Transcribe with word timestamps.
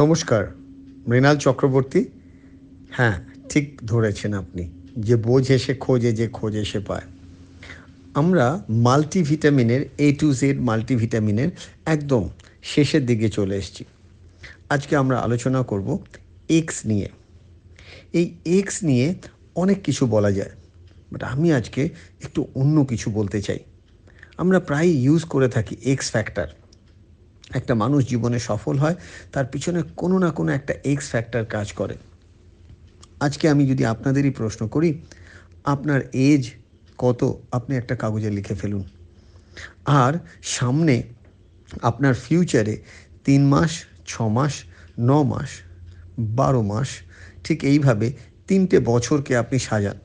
নমস্কার, 0.00 0.54
মৃণাল 1.08 1.38
চক্রবর্তী। 1.38 2.04
হ্যাঁ 2.90 3.20
ঠিক 3.48 3.80
ধরেছেন 3.86 4.34
আপনি। 4.34 4.70
যে 4.98 5.16
বোঝে 5.16 5.58
সে 5.58 5.74
খোঁজে, 5.74 6.12
যে 6.12 6.28
খোঁজে 6.28 6.64
সে 6.64 6.80
পায়। 6.80 7.02
আমরা 8.14 8.64
মাল্টিভিটামিনের 8.70 9.88
এ 9.98 10.16
টু 10.20 10.34
জেড 10.34 10.60
মাল্টিভিটামিনের 10.60 11.50
একদম 11.86 12.28
শেষের 12.62 13.06
দিকে 13.06 13.28
চলে 13.28 13.56
এসেছি। 13.56 13.84
আজকে 14.68 14.96
আমরা 14.96 15.18
আলোচনা 15.18 15.62
করব 15.62 15.98
এক্স 16.48 16.86
নিয়ে। 16.86 17.08
এই 18.12 18.34
এক্স 18.46 18.84
নিয়ে 18.84 19.14
অনেক 19.54 19.82
কিছু 19.82 20.06
বলা 20.06 20.30
যায় 20.30 20.50
বাট 21.12 21.22
আমি 21.22 21.52
আজকে 21.52 21.88
একটু 22.24 22.48
অন্য 22.54 22.84
কিছু 22.84 23.10
বলতে 23.10 23.42
চাই। 23.42 23.58
আমরা 24.36 24.60
প্রায় 24.60 24.86
ইউজ 24.86 25.24
করে 25.24 25.48
থাকি 25.48 25.76
এক্স 25.84 26.10
ফ্যাক্টর 26.10 26.46
একটা 27.54 27.74
মানুষ 27.74 28.08
জীবনে 28.08 28.38
সফল 28.38 28.78
হয়, 28.78 28.94
তার 29.32 29.44
পিছনে 29.44 29.82
কোনো 29.96 30.18
না 30.18 30.30
কোনো 30.30 30.52
একটা 30.52 30.74
এক্স 30.84 31.08
ফ্যাক্টর 31.08 31.44
কাজ 31.44 31.72
করে। 31.72 31.96
আজকে 33.20 33.48
আমি 33.48 33.66
যদি 33.66 33.84
আপনাদেরই 33.84 34.30
প্রশ্ন 34.30 34.68
করি, 34.68 35.02
আপনার 35.64 36.00
এজ 36.12 36.50
কত? 36.98 37.42
আপনি 37.52 37.76
একটা 37.76 37.96
কাগজে 37.96 38.30
লিখে 38.30 38.54
ফেলুন। 38.54 38.84
আর 39.86 40.12
সামনে 40.42 41.02
আপনার 41.82 42.14
ফিউচারে 42.14 42.82
তিন 43.24 43.46
মাস, 43.46 43.70
ছ 44.06 44.20
মাস, 44.20 44.52
ন 44.98 45.22
মাস, 45.22 45.48
বারো 46.18 46.62
মাস, 46.62 46.88
ঠিক 47.44 47.64
এইভাবে 47.64 48.12
তিনটে 48.48 48.78
বছরকে 48.78 49.36
আপনি 49.36 49.58
সাজান। 49.58 49.98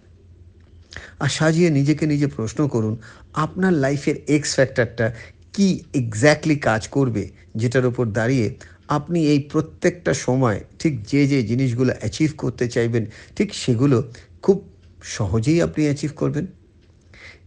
আর 1.19 1.29
সাজিয়ে 1.29 1.69
নিজেকে 1.69 2.05
নিজে 2.05 2.27
প্রশ্ন 2.27 2.67
করুন, 2.67 2.97
আপনার 3.33 3.73
লাইফের 3.73 4.15
এক্স 4.27 4.53
ফ্যাক্টরটা 4.53 5.15
কি 5.53 5.83
এক্স্যাক্টলি 5.93 6.55
কাজ 6.59 6.87
করবে 6.87 7.29
যেটার 7.55 7.85
উপর 7.85 8.05
দাঁড়িয়ে 8.05 8.55
আপনি 8.87 9.27
এই 9.27 9.39
প্রত্যেকটা 9.39 10.13
সময় 10.13 10.59
ঠিক 10.79 11.03
যে 11.03 11.27
যে 11.27 11.43
জিনিসগুলো 11.43 11.93
অ্যাচিভ 11.99 12.29
করতে 12.37 12.67
চাইবেন, 12.67 13.05
ঠিক 13.35 13.53
সেগুলো 13.53 14.11
খুব 14.41 14.57
সহজেই 15.03 15.61
আপনি 15.61 15.83
অ্যাচিভ 15.83 16.11
করবেন। 16.15 16.45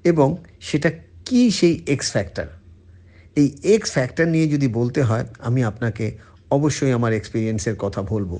এবং 0.04 0.36
সেটা 0.60 0.90
কি 1.26 1.50
সেই 1.50 1.82
এক্স 1.86 2.10
ফ্যাক্টর 2.10 2.46
এই 3.36 3.56
এক্স 3.64 3.90
ফ্যাক্টর 3.90 4.26
নিয়ে 4.28 4.48
যদি 4.48 4.68
বলতে 4.68 5.02
হয়, 5.02 5.24
আমি 5.38 5.64
আপনাকে 5.64 6.18
অবশ্যই 6.50 6.92
আমার 6.92 7.12
এক্সপিরিয়েন্সের 7.12 7.76
কথা 7.78 8.02
বলব। 8.02 8.38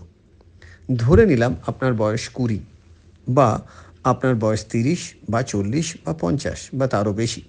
ধরে 0.97 1.27
নিলাম 1.27 1.56
আপনার 1.67 1.95
বয়স 1.95 2.28
কুড়ি 2.28 2.61
বা 3.28 3.62
আপনার 4.05 4.34
বয়স 4.34 4.64
তিরিশ 4.64 5.14
বা 5.28 5.42
চল্লিশ 5.42 5.97
বা 6.05 6.12
পঞ্চাশ 6.12 6.58
বা 6.75 6.86
তারও 6.86 7.12
বেশি। 7.12 7.42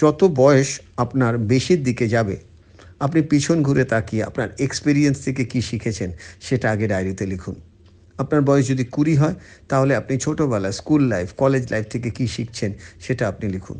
যত 0.00 0.20
বয়স 0.42 0.70
আপনার 0.96 1.38
বেশির 1.38 1.80
দিকে 1.82 2.06
যাবে, 2.08 2.36
আপনি 3.00 3.20
পিছন 3.30 3.62
ঘুরে 3.62 3.84
তাকিয়ে 3.84 4.22
আপনার 4.22 4.48
এক্সপিরিয়েন্স 4.66 5.16
থেকে 5.24 5.42
কি 5.44 5.60
শিখেছেন 5.62 6.10
সেটা 6.46 6.66
আগে 6.74 6.86
ডায়েরিতে 6.92 7.24
লিখুন। 7.26 7.54
আপনার 8.18 8.42
বয়স 8.48 8.64
যদি 8.72 8.84
কুড়ি 8.94 9.14
হয়, 9.16 9.36
তাহলে 9.68 9.92
আপনি 10.00 10.14
ছোটোবেলা 10.24 10.70
স্কুল 10.72 11.02
লাইফ 11.12 11.28
কলেজ 11.42 11.64
লাইফ 11.72 11.86
থেকে 11.92 12.08
কি 12.10 12.26
শিখছেন 12.26 12.70
সেটা 13.04 13.24
আপনি 13.28 13.46
লিখুন। 13.54 13.78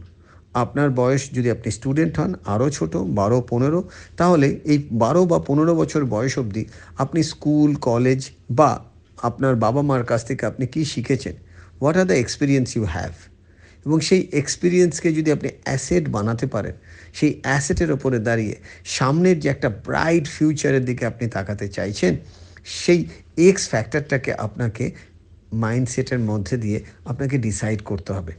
আপনার 0.54 0.88
বয়স 0.90 1.22
যদি 1.36 1.48
আপনি 1.50 1.68
স্টুডেন্ট 1.70 2.14
হন, 2.20 2.30
আরও 2.46 2.68
ছোট, 2.70 2.92
বারো, 2.96 3.38
পনেরো, 3.50 3.80
তাহলে 4.16 4.46
এই 4.72 4.78
বারো 4.92 5.22
বা 5.24 5.38
পনেরো 5.48 5.72
বছর 5.74 6.02
বয়স 6.04 6.34
অবধি 6.38 6.62
আপনি 6.98 7.20
স্কুল 7.22 7.70
কলেজ 7.88 8.20
বা 8.50 8.70
আপনার 9.28 9.54
বাবা 9.64 9.82
মার 9.82 10.04
কাছ 10.04 10.20
থেকে 10.28 10.42
আপনি 10.46 10.64
কি 10.66 10.84
শিখেছেন? 10.84 11.34
What 11.80 11.96
are 12.00 12.06
the 12.10 12.16
experience 12.24 12.68
you 12.76 12.84
have 12.96 13.12
এবং 13.86 14.00
সেই 14.00 14.28
এক্সপিরিয়েন্সকে 14.32 15.08
যদি 15.12 15.32
আপনি 15.32 15.48
অ্যাসেট 15.64 16.08
বানাতে 16.08 16.46
পারেন, 16.46 16.74
সেই 17.14 17.40
অ্যাসেটের 17.42 17.90
ওপরে 17.92 18.18
দাঁড়িয়ে 18.18 18.54
সামনের 18.84 19.40
যে 19.40 19.48
একটা 19.48 19.68
ব্রাইট 19.68 20.28
ফিউচারের 20.28 20.84
দিকে 20.84 21.06
আপনি 21.06 21.28
তাকাতে 21.28 21.68
চাইছেন, 21.68 22.16
সেই 22.64 23.00
এক্স 23.36 23.68
ফ্যাক্টরটাকে 23.68 24.30
আপনাকে 24.34 24.84
মাইন্ডসেটের 25.52 26.18
মধ্যে 26.18 26.56
দিয়ে 26.56 26.78
আপনাকে 27.04 27.38
ডিসাইড 27.38 27.80
করতে 27.82 28.12
হবে। 28.12 28.32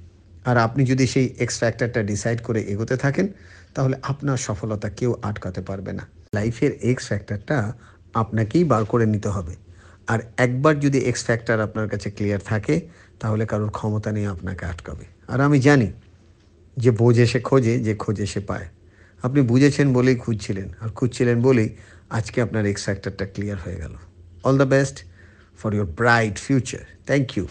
আর 0.45 0.57
আপনি 0.57 0.85
যদি 0.85 1.05
সেই 1.07 1.27
এক্স 1.39 1.57
ফ্যাক্টরটা 1.57 2.03
ডিসাইড 2.03 2.39
করে 2.41 2.59
এগোতে 2.61 2.97
থাকেন, 2.97 3.27
তাহলে 3.73 3.95
আপনার 4.01 4.37
সফলতা 4.37 4.89
কেউ 4.89 5.15
আটকাতে 5.21 5.61
পারবে 5.61 5.91
না। 5.93 6.03
লাইফের 6.35 6.71
এক্স 6.81 7.05
ফ্যাক্টরটা 7.07 7.73
আপনাকেই 8.13 8.63
বার 8.63 8.85
করে 8.85 9.05
নিতে 9.05 9.29
হবে। 9.29 9.66
আর 10.07 10.19
একবার 10.37 10.79
যদি 10.79 10.97
এক্স 10.97 11.23
ফ্যাক্টর 11.23 11.59
আপনার 11.59 11.89
কাছে 11.89 12.11
ক্লিয়ার 12.11 12.39
থাকে, 12.45 12.87
তাহলে 13.19 13.45
কারোর 13.45 13.69
ক্ষমতা 13.69 14.11
নেই 14.11 14.25
আপনাকে 14.25 14.65
আটকাবে। 14.65 15.05
আর 15.27 15.41
আমি 15.41 15.59
জানি 15.59 15.91
যে 16.77 16.91
বোঝে 16.91 17.25
সে 17.25 17.39
খোঁজে, 17.39 17.79
যে 17.79 17.95
খোঁজে 17.95 18.25
সে 18.25 18.39
পায়। 18.39 18.65
আপনি 19.23 19.41
বুঝেছেন 19.41 19.93
বলেই 19.93 20.15
খুঁজছিলেন। 20.15 20.69
আর 20.81 20.89
খুঁজছিলেন 20.89 21.41
বলেই 21.41 21.69
আজকে 22.09 22.41
আপনার 22.41 22.65
এক্স 22.65 22.83
ফ্যাক্টরটা 22.83 23.25
ক্লিয়ার 23.25 23.57
হয়ে 23.65 23.75
গেল। 23.75 23.93
All 24.43 24.57
the 24.57 24.63
best 24.63 25.05
for 25.57 25.73
your 25.73 25.85
bright 25.85 26.37
future 26.37 26.79
thank 27.05 27.37
you 27.37 27.47